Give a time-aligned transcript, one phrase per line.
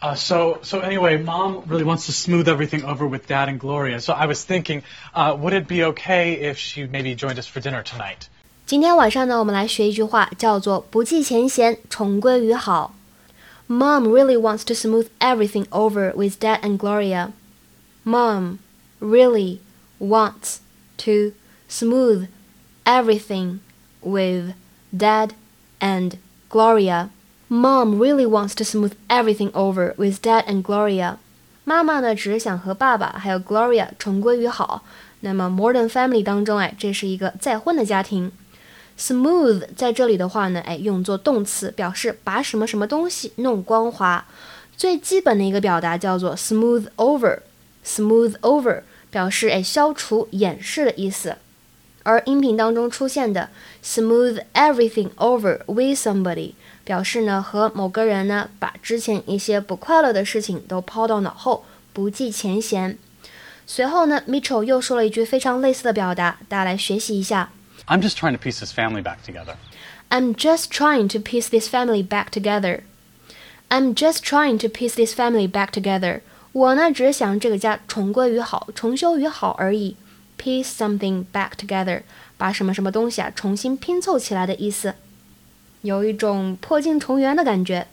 [0.00, 4.00] Uh, so, so anyway, mom really wants to smooth everything over with dad and Gloria.
[4.00, 7.60] So I was thinking, uh, would it be okay if she maybe joined us for
[7.60, 8.28] dinner tonight?
[8.64, 12.94] 今天晚上呢，我们来学一句话，叫做“不计前嫌，重归于好”。
[13.66, 17.32] Mom really wants to smooth everything over with Dad and Gloria.
[18.04, 18.58] Mom
[19.00, 19.58] really
[19.98, 20.58] wants
[20.98, 21.32] to
[21.68, 22.28] smooth
[22.84, 23.58] everything
[24.00, 24.54] with
[24.96, 25.30] Dad
[25.80, 26.18] and
[26.48, 27.10] Gloria.
[27.50, 31.16] Mom really wants to smooth everything over with Dad and Gloria.
[31.64, 34.84] 妈妈呢，只是想和爸爸还有 Gloria 重归于好。
[35.20, 38.30] 那么 Modern Family 当中，哎，这是一个再婚的家庭。
[38.98, 44.26] Smooth 在这里的话呢，哎，用作动词，表示把什么什么东西弄光滑。
[44.76, 47.40] 最基本的一个表达叫做 smooth over。
[47.84, 51.36] smooth over 表示哎消除、掩饰的意思。
[52.07, 53.49] 而音频当中出现的
[53.83, 56.53] smooth everything over with somebody，
[56.83, 62.97] 表示呢和某个人呢把之前一些不快乐的事情都抛到脑后，不计前嫌。
[63.65, 67.51] 随后呢，Mitchell 又说了一句非常类似的表达，大家来学习一下。
[67.87, 69.55] I'm just trying to piece this family back together.
[70.09, 72.81] I'm just trying to piece this family back together.
[73.69, 76.19] I'm just trying to piece this family back together.
[76.51, 79.95] 我呢只是想这个家重归于好，重修于好而已。
[80.38, 82.02] Piece something back together，
[82.36, 84.94] 把什么什么东西啊重新拼凑起来的意思，
[85.82, 87.88] 有一种破镜重圆的感觉。